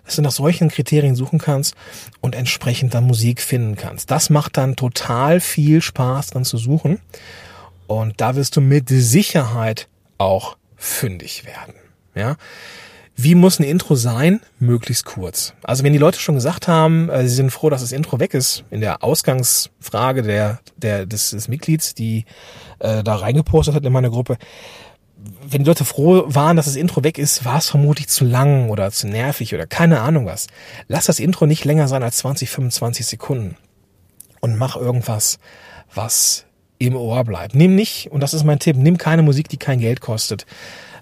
dass 0.04 0.16
du 0.16 0.22
nach 0.22 0.32
solchen 0.32 0.68
Kriterien 0.68 1.16
suchen 1.16 1.38
kannst 1.38 1.74
und 2.20 2.34
entsprechend 2.34 2.94
dann 2.94 3.04
Musik 3.04 3.40
finden 3.40 3.76
kannst. 3.76 4.10
Das 4.10 4.30
macht 4.30 4.56
dann 4.58 4.76
total 4.76 5.40
viel 5.40 5.80
Spaß 5.80 6.28
dran 6.28 6.44
zu 6.44 6.58
suchen 6.58 7.00
und 7.86 8.20
da 8.20 8.36
wirst 8.36 8.56
du 8.56 8.60
mit 8.60 8.88
Sicherheit 8.88 9.88
auch 10.18 10.56
fündig 10.76 11.46
werden. 11.46 11.74
Ja, 12.14 12.36
wie 13.16 13.34
muss 13.34 13.58
ein 13.58 13.64
Intro 13.64 13.94
sein? 13.94 14.40
Möglichst 14.58 15.04
kurz. 15.04 15.54
Also 15.62 15.84
wenn 15.84 15.92
die 15.92 15.98
Leute 15.98 16.18
schon 16.18 16.34
gesagt 16.34 16.68
haben, 16.68 17.08
äh, 17.10 17.28
sie 17.28 17.34
sind 17.34 17.50
froh, 17.50 17.70
dass 17.70 17.82
das 17.82 17.92
Intro 17.92 18.20
weg 18.20 18.34
ist, 18.34 18.64
in 18.70 18.80
der 18.80 19.04
Ausgangsfrage 19.04 20.22
der, 20.22 20.60
der, 20.76 21.06
des, 21.06 21.30
des 21.30 21.48
Mitglieds, 21.48 21.94
die 21.94 22.24
äh, 22.78 23.02
da 23.02 23.16
reingepostet 23.16 23.74
hat 23.74 23.84
in 23.84 23.92
meine 23.92 24.10
Gruppe, 24.10 24.38
wenn 25.46 25.62
die 25.62 25.68
Leute 25.68 25.84
froh 25.84 26.24
waren, 26.26 26.56
dass 26.56 26.66
das 26.66 26.76
Intro 26.76 27.04
weg 27.04 27.18
ist, 27.18 27.44
war 27.44 27.58
es 27.58 27.68
vermutlich 27.68 28.08
zu 28.08 28.24
lang 28.24 28.70
oder 28.70 28.90
zu 28.90 29.06
nervig 29.06 29.54
oder 29.54 29.66
keine 29.66 30.00
Ahnung 30.00 30.26
was. 30.26 30.48
Lass 30.88 31.06
das 31.06 31.20
Intro 31.20 31.46
nicht 31.46 31.64
länger 31.64 31.88
sein 31.88 32.02
als 32.02 32.18
20, 32.18 32.50
25 32.50 33.06
Sekunden 33.06 33.56
und 34.40 34.56
mach 34.56 34.76
irgendwas, 34.76 35.38
was 35.94 36.46
im 36.78 36.96
Ohr 36.96 37.22
bleibt. 37.24 37.54
Nimm 37.54 37.76
nicht, 37.76 38.10
und 38.10 38.20
das 38.20 38.34
ist 38.34 38.44
mein 38.44 38.58
Tipp, 38.58 38.76
nimm 38.76 38.98
keine 38.98 39.22
Musik, 39.22 39.48
die 39.48 39.58
kein 39.58 39.78
Geld 39.78 40.00
kostet. 40.00 40.46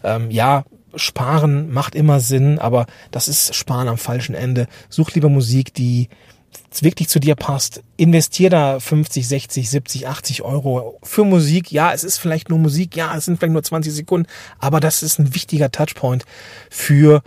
Ähm, 0.05 0.31
ja, 0.31 0.65
Sparen 0.95 1.73
macht 1.73 1.95
immer 1.95 2.21
Sinn, 2.21 2.59
aber 2.59 2.87
das 3.11 3.29
ist 3.29 3.55
Sparen 3.55 3.89
am 3.89 3.99
falschen 3.99 4.35
Ende. 4.35 4.67
Such 4.89 5.13
lieber 5.15 5.29
Musik, 5.29 5.75
die 5.75 6.09
wirklich 6.81 7.09
zu 7.09 7.21
dir 7.21 7.35
passt. 7.35 7.83
Investier 7.97 8.51
da 8.51 8.81
50, 8.81 9.27
60, 9.27 9.71
70, 9.71 10.09
80 10.09 10.43
Euro 10.43 10.99
für 11.03 11.25
Musik. 11.25 11.71
Ja, 11.73 11.93
es 11.93 12.05
ist 12.05 12.19
vielleicht 12.19 12.49
nur 12.49 12.59
Musik. 12.59 12.97
Ja, 12.97 13.17
es 13.17 13.25
sind 13.25 13.39
vielleicht 13.39 13.53
nur 13.53 13.63
20 13.63 13.93
Sekunden, 13.93 14.29
aber 14.59 14.81
das 14.81 15.03
ist 15.03 15.19
ein 15.19 15.35
wichtiger 15.35 15.71
Touchpoint 15.71 16.25
für 16.71 17.23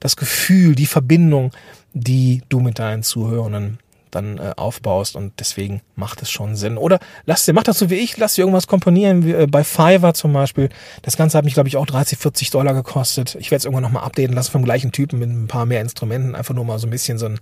das 0.00 0.16
Gefühl, 0.16 0.74
die 0.74 0.86
Verbindung, 0.86 1.52
die 1.92 2.42
du 2.48 2.60
mit 2.60 2.78
deinen 2.78 3.02
Zuhörern 3.02 3.78
dann 4.12 4.38
äh, 4.38 4.52
aufbaust 4.56 5.16
und 5.16 5.40
deswegen 5.40 5.80
macht 5.96 6.22
es 6.22 6.30
schon 6.30 6.54
Sinn. 6.54 6.76
Oder 6.76 7.00
lass 7.24 7.44
dir, 7.44 7.52
mach 7.52 7.64
das 7.64 7.78
so 7.78 7.90
wie 7.90 7.96
ich, 7.96 8.16
lass 8.18 8.34
dir 8.34 8.42
irgendwas 8.42 8.66
komponieren, 8.66 9.24
wie, 9.24 9.32
äh, 9.32 9.46
bei 9.46 9.64
Fiverr 9.64 10.14
zum 10.14 10.32
Beispiel. 10.32 10.68
Das 11.02 11.16
Ganze 11.16 11.36
hat 11.36 11.44
mich, 11.44 11.54
glaube 11.54 11.68
ich, 11.68 11.76
auch 11.76 11.86
30, 11.86 12.18
40 12.18 12.50
Dollar 12.50 12.74
gekostet. 12.74 13.36
Ich 13.40 13.50
werde 13.50 13.58
es 13.58 13.64
irgendwann 13.64 13.82
nochmal 13.82 14.04
updaten 14.04 14.34
lassen 14.34 14.52
vom 14.52 14.64
gleichen 14.64 14.92
Typen 14.92 15.18
mit 15.18 15.30
ein 15.30 15.48
paar 15.48 15.66
mehr 15.66 15.80
Instrumenten, 15.80 16.34
einfach 16.34 16.54
nur 16.54 16.64
mal 16.64 16.78
so 16.78 16.86
ein 16.86 16.90
bisschen 16.90 17.18
so 17.18 17.26
ein 17.26 17.40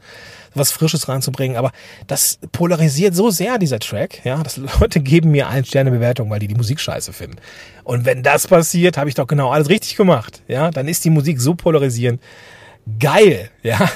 was 0.54 0.72
Frisches 0.72 1.08
reinzubringen. 1.08 1.56
Aber 1.56 1.72
das 2.06 2.38
polarisiert 2.52 3.14
so 3.14 3.30
sehr, 3.30 3.58
dieser 3.58 3.80
Track, 3.80 4.24
ja, 4.24 4.42
dass 4.42 4.56
Leute 4.80 5.00
geben 5.00 5.30
mir 5.32 5.48
ein 5.48 5.64
Sterne 5.64 5.90
Bewertung, 5.90 6.30
weil 6.30 6.38
die 6.38 6.48
die 6.48 6.54
Musik 6.54 6.80
scheiße 6.80 7.12
finden. 7.12 7.36
Und 7.84 8.04
wenn 8.04 8.22
das 8.22 8.46
passiert, 8.46 8.96
habe 8.96 9.08
ich 9.08 9.14
doch 9.14 9.26
genau 9.26 9.50
alles 9.50 9.68
richtig 9.68 9.96
gemacht. 9.96 10.42
Ja, 10.48 10.70
dann 10.70 10.88
ist 10.88 11.04
die 11.04 11.10
Musik 11.10 11.40
so 11.40 11.54
polarisierend. 11.54 12.20
Geil, 12.98 13.50
ja. 13.62 13.90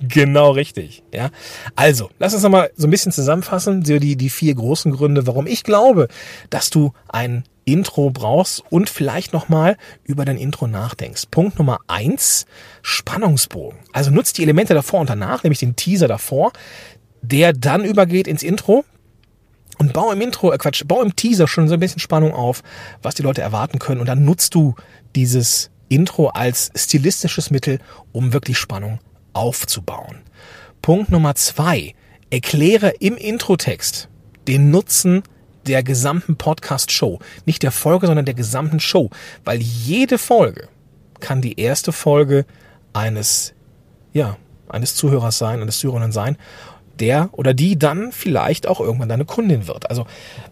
Genau 0.00 0.52
richtig, 0.52 1.02
ja. 1.12 1.30
Also, 1.76 2.10
lass 2.18 2.32
uns 2.32 2.42
nochmal 2.42 2.70
so 2.76 2.86
ein 2.86 2.90
bisschen 2.90 3.12
zusammenfassen, 3.12 3.84
so 3.84 3.98
die, 3.98 4.16
die 4.16 4.30
vier 4.30 4.54
großen 4.54 4.92
Gründe, 4.92 5.26
warum 5.26 5.46
ich 5.46 5.62
glaube, 5.62 6.08
dass 6.48 6.70
du 6.70 6.92
ein 7.08 7.44
Intro 7.66 8.10
brauchst 8.10 8.64
und 8.70 8.88
vielleicht 8.88 9.32
nochmal 9.32 9.76
über 10.04 10.24
dein 10.24 10.38
Intro 10.38 10.66
nachdenkst. 10.66 11.24
Punkt 11.30 11.58
Nummer 11.58 11.78
eins, 11.86 12.46
Spannungsbogen. 12.82 13.78
Also 13.92 14.10
nutzt 14.10 14.38
die 14.38 14.42
Elemente 14.42 14.74
davor 14.74 15.00
und 15.00 15.10
danach, 15.10 15.44
nämlich 15.44 15.60
den 15.60 15.76
Teaser 15.76 16.08
davor, 16.08 16.52
der 17.20 17.52
dann 17.52 17.84
übergeht 17.84 18.26
ins 18.26 18.42
Intro. 18.42 18.84
Und 19.78 19.92
bau 19.92 20.12
im 20.12 20.20
Intro, 20.20 20.52
äh 20.52 20.58
Quatsch, 20.58 20.84
bau 20.86 21.00
im 21.00 21.16
Teaser 21.16 21.48
schon 21.48 21.68
so 21.68 21.74
ein 21.74 21.80
bisschen 21.80 22.00
Spannung 22.00 22.32
auf, 22.32 22.62
was 23.02 23.14
die 23.14 23.22
Leute 23.22 23.40
erwarten 23.40 23.78
können. 23.78 24.00
Und 24.00 24.08
dann 24.08 24.24
nutzt 24.24 24.54
du 24.54 24.74
dieses 25.14 25.70
Intro 25.88 26.28
als 26.28 26.70
stilistisches 26.74 27.50
Mittel, 27.50 27.78
um 28.12 28.32
wirklich 28.32 28.58
Spannung 28.58 28.98
aufzubauen. 29.32 30.20
Punkt 30.82 31.10
Nummer 31.10 31.34
zwei. 31.34 31.94
Erkläre 32.30 32.90
im 33.00 33.16
Introtext 33.16 34.08
den 34.46 34.70
Nutzen 34.70 35.22
der 35.66 35.82
gesamten 35.82 36.36
Podcast-Show. 36.36 37.18
Nicht 37.44 37.62
der 37.62 37.72
Folge, 37.72 38.06
sondern 38.06 38.24
der 38.24 38.34
gesamten 38.34 38.80
Show. 38.80 39.10
Weil 39.44 39.60
jede 39.60 40.18
Folge 40.18 40.68
kann 41.20 41.42
die 41.42 41.60
erste 41.60 41.92
Folge 41.92 42.46
eines, 42.92 43.52
ja, 44.12 44.36
eines 44.68 44.94
Zuhörers 44.94 45.38
sein, 45.38 45.60
eines 45.60 45.78
Zuhörerinnen 45.78 46.12
sein, 46.12 46.36
der 46.98 47.30
oder 47.32 47.54
die 47.54 47.78
dann 47.78 48.12
vielleicht 48.12 48.66
auch 48.66 48.80
irgendwann 48.80 49.08
deine 49.08 49.24
Kundin 49.24 49.66
wird. 49.66 49.88
Also 49.90 50.06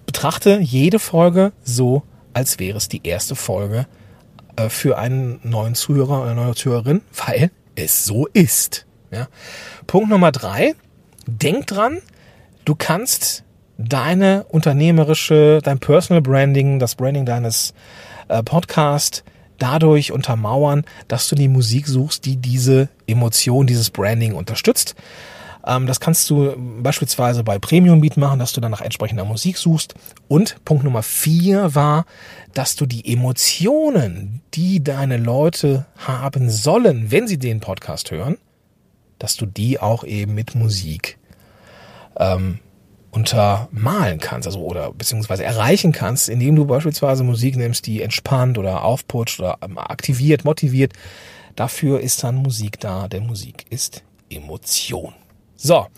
betrachte 0.06 0.58
jede 0.60 0.98
Folge 0.98 1.52
so, 1.62 2.02
als 2.32 2.58
wäre 2.58 2.78
es 2.78 2.88
die 2.88 3.06
erste 3.06 3.34
Folge 3.34 3.86
äh, 4.56 4.68
für 4.68 4.98
einen 4.98 5.40
neuen 5.42 5.74
Zuhörer 5.74 6.22
oder 6.22 6.30
eine 6.30 6.40
neue 6.40 6.54
Zuhörerin, 6.54 7.02
weil 7.26 7.50
es 7.78 8.04
so 8.04 8.26
ist. 8.26 8.86
Ja. 9.10 9.28
Punkt 9.86 10.10
Nummer 10.10 10.32
drei. 10.32 10.74
Denk 11.26 11.66
dran, 11.66 11.98
du 12.64 12.74
kannst 12.74 13.44
deine 13.76 14.44
unternehmerische, 14.48 15.60
dein 15.62 15.78
Personal 15.78 16.22
Branding, 16.22 16.78
das 16.78 16.94
Branding 16.96 17.24
deines 17.24 17.74
äh, 18.28 18.42
Podcast 18.42 19.24
dadurch 19.58 20.12
untermauern, 20.12 20.84
dass 21.08 21.28
du 21.28 21.34
die 21.34 21.48
Musik 21.48 21.86
suchst, 21.86 22.24
die 22.24 22.36
diese 22.36 22.88
Emotion, 23.06 23.66
dieses 23.66 23.90
Branding 23.90 24.34
unterstützt. 24.34 24.94
Ähm, 25.68 25.86
das 25.86 26.00
kannst 26.00 26.28
du 26.30 26.54
beispielsweise 26.82 27.44
bei 27.44 27.58
Premium 27.58 28.00
Beat 28.00 28.16
machen, 28.16 28.38
dass 28.38 28.54
du 28.54 28.60
dann 28.60 28.70
nach 28.70 28.80
entsprechender 28.80 29.24
Musik 29.24 29.58
suchst. 29.58 29.94
Und 30.26 30.56
Punkt 30.64 30.82
Nummer 30.82 31.02
vier 31.02 31.74
war, 31.74 32.06
dass 32.54 32.74
du 32.74 32.86
die 32.86 33.12
Emotionen, 33.12 34.40
die 34.54 34.82
deine 34.82 35.18
Leute 35.18 35.86
haben 35.98 36.50
sollen, 36.50 37.10
wenn 37.10 37.28
sie 37.28 37.38
den 37.38 37.60
Podcast 37.60 38.10
hören, 38.10 38.38
dass 39.18 39.36
du 39.36 39.46
die 39.46 39.78
auch 39.78 40.04
eben 40.04 40.34
mit 40.34 40.54
Musik 40.54 41.18
ähm, 42.16 42.60
untermalen 43.10 44.20
kannst, 44.20 44.46
also 44.46 44.60
oder 44.60 44.92
beziehungsweise 44.92 45.44
erreichen 45.44 45.92
kannst, 45.92 46.28
indem 46.28 46.56
du 46.56 46.64
beispielsweise 46.64 47.24
Musik 47.24 47.56
nimmst, 47.56 47.86
die 47.86 48.00
entspannt 48.00 48.56
oder 48.58 48.84
aufputscht 48.84 49.40
oder 49.40 49.58
ähm, 49.60 49.76
aktiviert, 49.76 50.44
motiviert. 50.44 50.94
Dafür 51.56 52.00
ist 52.00 52.24
dann 52.24 52.36
Musik 52.36 52.80
da, 52.80 53.08
denn 53.08 53.26
Musik 53.26 53.66
ist 53.68 54.02
Emotion. 54.30 55.12
So, 55.60 55.88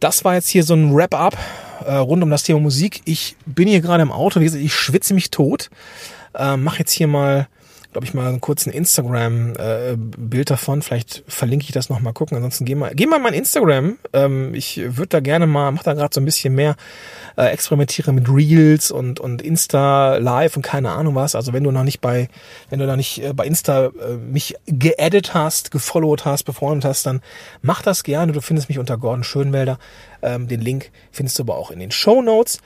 das 0.00 0.24
war 0.24 0.34
jetzt 0.34 0.48
hier 0.48 0.64
so 0.64 0.74
ein 0.74 0.92
Wrap-up 0.92 1.38
äh, 1.86 1.94
rund 1.94 2.24
um 2.24 2.30
das 2.30 2.42
Thema 2.42 2.58
Musik. 2.58 3.02
Ich 3.04 3.36
bin 3.46 3.68
hier 3.68 3.80
gerade 3.80 4.02
im 4.02 4.10
Auto, 4.10 4.40
wie 4.40 4.46
ich 4.46 4.74
schwitze 4.74 5.14
mich 5.14 5.30
tot. 5.30 5.70
Äh, 6.34 6.56
mach 6.56 6.80
jetzt 6.80 6.90
hier 6.90 7.06
mal 7.06 7.46
glaube 7.92 8.06
ich, 8.06 8.14
mal 8.14 8.28
einen 8.28 8.40
kurzen 8.40 8.70
Instagram-Bild 8.70 10.50
äh, 10.50 10.52
davon. 10.52 10.82
Vielleicht 10.82 11.24
verlinke 11.26 11.64
ich 11.64 11.72
das 11.72 11.88
noch 11.88 12.00
mal 12.00 12.12
gucken. 12.12 12.36
Ansonsten 12.36 12.64
geh 12.64 12.76
mal, 12.76 12.92
geh 12.94 13.06
mal 13.06 13.18
mein 13.18 13.34
Instagram. 13.34 13.98
Ähm, 14.12 14.54
ich 14.54 14.80
würde 14.84 15.08
da 15.08 15.20
gerne 15.20 15.46
mal, 15.46 15.72
mach 15.72 15.82
da 15.82 15.94
gerade 15.94 16.14
so 16.14 16.20
ein 16.20 16.24
bisschen 16.24 16.54
mehr, 16.54 16.76
äh, 17.36 17.46
experimentiere 17.46 18.12
mit 18.12 18.28
Reels 18.28 18.92
und, 18.92 19.18
und 19.18 19.42
Insta 19.42 20.16
Live 20.18 20.56
und 20.56 20.62
keine 20.62 20.90
Ahnung 20.90 21.16
was. 21.16 21.34
Also 21.34 21.52
wenn 21.52 21.64
du 21.64 21.72
noch 21.72 21.84
nicht 21.84 22.00
bei, 22.00 22.28
wenn 22.68 22.78
du 22.78 22.86
noch 22.86 22.96
nicht 22.96 23.24
äh, 23.24 23.32
bei 23.32 23.44
Insta 23.44 23.86
äh, 23.86 24.16
mich 24.16 24.54
geedit 24.66 25.34
hast, 25.34 25.72
gefollowt 25.72 26.24
hast, 26.24 26.44
befreundet 26.44 26.84
hast, 26.84 27.06
dann 27.06 27.20
mach 27.60 27.82
das 27.82 28.04
gerne. 28.04 28.32
Du 28.32 28.40
findest 28.40 28.68
mich 28.68 28.78
unter 28.78 28.98
Gordon 28.98 29.24
Schönwelder. 29.24 29.78
Ähm, 30.22 30.46
den 30.46 30.60
Link 30.60 30.92
findest 31.10 31.38
du 31.38 31.42
aber 31.42 31.56
auch 31.56 31.70
in 31.70 31.80
den 31.80 31.90
Show 31.90 32.22
Notes. 32.22 32.60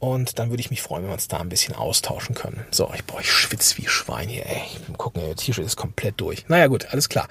Und 0.00 0.38
dann 0.38 0.50
würde 0.50 0.60
ich 0.60 0.70
mich 0.70 0.82
freuen, 0.82 1.02
wenn 1.02 1.10
wir 1.10 1.14
uns 1.14 1.28
da 1.28 1.38
ein 1.38 1.48
bisschen 1.48 1.74
austauschen 1.74 2.34
können. 2.34 2.64
So, 2.70 2.90
ich, 2.94 3.04
boah, 3.04 3.20
ich 3.20 3.30
schwitze 3.30 3.78
wie 3.78 3.88
Schwein 3.88 4.28
hier, 4.28 4.46
ey. 4.46 4.62
Gucken, 4.96 5.22
der 5.22 5.34
T-Shirt 5.34 5.64
ist 5.64 5.76
komplett 5.76 6.20
durch. 6.20 6.48
Naja, 6.48 6.68
gut, 6.68 6.86
alles 6.92 7.08
klar. 7.08 7.26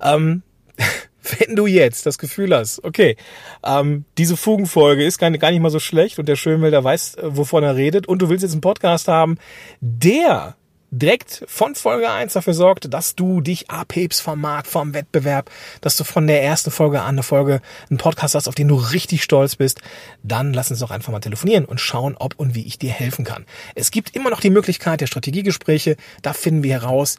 Ähm, 0.00 0.42
wenn 1.38 1.54
du 1.54 1.66
jetzt 1.66 2.06
das 2.06 2.18
Gefühl 2.18 2.54
hast, 2.54 2.82
okay, 2.82 3.16
ähm, 3.64 4.04
diese 4.18 4.36
Fugenfolge 4.36 5.04
ist 5.04 5.18
gar 5.18 5.30
nicht, 5.30 5.40
gar 5.40 5.50
nicht 5.50 5.60
mal 5.60 5.70
so 5.70 5.78
schlecht 5.78 6.18
und 6.18 6.28
der 6.28 6.36
Schönwälder 6.36 6.82
weiß, 6.82 7.16
äh, 7.16 7.36
wovon 7.36 7.62
er 7.62 7.76
redet 7.76 8.08
und 8.08 8.20
du 8.22 8.28
willst 8.28 8.42
jetzt 8.42 8.52
einen 8.52 8.60
Podcast 8.60 9.06
haben, 9.08 9.38
der 9.80 10.56
direkt 10.90 11.44
von 11.46 11.74
Folge 11.74 12.10
1 12.10 12.32
dafür 12.32 12.54
sorgt, 12.54 12.92
dass 12.92 13.14
du 13.14 13.40
dich 13.40 13.70
abhebst 13.70 14.20
vom 14.20 14.40
Markt, 14.40 14.66
vom 14.66 14.92
Wettbewerb, 14.92 15.50
dass 15.80 15.96
du 15.96 16.04
von 16.04 16.26
der 16.26 16.42
ersten 16.42 16.70
Folge 16.70 17.00
an 17.00 17.10
eine 17.10 17.22
Folge, 17.22 17.60
einen 17.88 17.98
Podcast 17.98 18.34
hast, 18.34 18.48
auf 18.48 18.54
den 18.54 18.68
du 18.68 18.74
richtig 18.74 19.22
stolz 19.22 19.56
bist, 19.56 19.80
dann 20.22 20.52
lass 20.52 20.70
uns 20.70 20.80
doch 20.80 20.90
einfach 20.90 21.12
mal 21.12 21.20
telefonieren 21.20 21.64
und 21.64 21.80
schauen, 21.80 22.16
ob 22.18 22.34
und 22.38 22.54
wie 22.54 22.66
ich 22.66 22.78
dir 22.78 22.90
helfen 22.90 23.24
kann. 23.24 23.46
Es 23.74 23.90
gibt 23.90 24.16
immer 24.16 24.30
noch 24.30 24.40
die 24.40 24.50
Möglichkeit 24.50 25.00
der 25.00 25.06
Strategiegespräche, 25.06 25.96
da 26.22 26.32
finden 26.32 26.62
wir 26.62 26.80
heraus, 26.80 27.18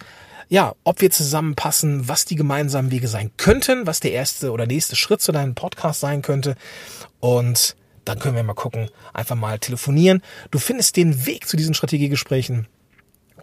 ja, 0.49 0.75
ob 0.83 0.99
wir 0.99 1.09
zusammenpassen, 1.09 2.09
was 2.09 2.25
die 2.25 2.35
gemeinsamen 2.35 2.91
Wege 2.91 3.07
sein 3.07 3.31
könnten, 3.37 3.87
was 3.87 4.01
der 4.01 4.11
erste 4.11 4.51
oder 4.51 4.65
nächste 4.65 4.97
Schritt 4.97 5.21
zu 5.21 5.31
deinem 5.31 5.55
Podcast 5.55 6.01
sein 6.01 6.21
könnte. 6.21 6.55
Und 7.21 7.77
dann 8.03 8.19
können 8.19 8.35
wir 8.35 8.43
mal 8.43 8.53
gucken, 8.53 8.89
einfach 9.13 9.37
mal 9.37 9.59
telefonieren. 9.59 10.21
Du 10.49 10.59
findest 10.59 10.97
den 10.97 11.25
Weg 11.25 11.47
zu 11.47 11.55
diesen 11.55 11.73
Strategiegesprächen 11.73 12.67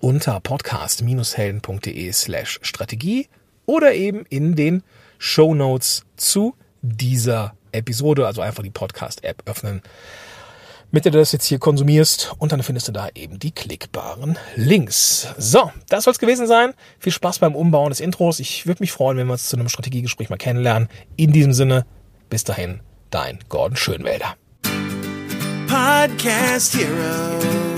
unter 0.00 0.40
podcast-helden.de 0.40 2.12
slash 2.12 2.61
Strategie 2.62 3.28
oder 3.67 3.95
eben 3.95 4.25
in 4.28 4.57
den 4.57 4.83
Show 5.19 5.55
Notes 5.55 6.05
zu 6.17 6.55
dieser 6.83 7.55
Episode, 7.73 8.26
also 8.26 8.40
einfach 8.40 8.62
die 8.62 8.71
Podcast-App 8.71 9.43
öffnen 9.47 9.83
mit 10.90 11.05
der 11.05 11.12
du 11.12 11.19
das 11.19 11.33
jetzt 11.33 11.45
hier 11.45 11.59
konsumierst 11.59 12.33
und 12.38 12.52
dann 12.52 12.62
findest 12.62 12.88
du 12.88 12.93
da 12.93 13.09
eben 13.14 13.38
die 13.38 13.50
klickbaren 13.50 14.38
Links. 14.57 15.28
So, 15.37 15.71
das 15.88 16.05
soll 16.05 16.12
es 16.12 16.19
gewesen 16.19 16.47
sein. 16.47 16.73
Viel 16.99 17.12
Spaß 17.12 17.40
beim 17.40 17.55
Umbauen 17.55 17.90
des 17.90 18.00
Intros. 18.00 18.40
Ich 18.40 18.67
würde 18.67 18.83
mich 18.83 18.93
freuen, 18.93 19.19
wenn 19.19 19.26
wir 19.26 19.33
uns 19.33 19.49
zu 19.49 19.57
einem 19.57 19.69
Strategiegespräch 19.69 20.31
mal 20.31 20.37
kennenlernen. 20.37 20.88
In 21.17 21.33
diesem 21.33 21.52
Sinne, 21.52 21.85
bis 22.31 22.45
dahin, 22.45 22.81
dein 23.11 23.38
Gordon 23.49 23.76
Schönwälder. 23.76 24.37
Podcast 25.67 26.75
Heroes. 26.75 27.78